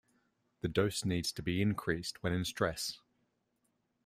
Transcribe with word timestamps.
The 0.61 0.67
dose 0.67 1.05
needs 1.05 1.31
to 1.31 1.43
be 1.43 1.61
increased 1.61 2.23
when 2.23 2.33
in 2.33 2.43
stress. 2.43 2.97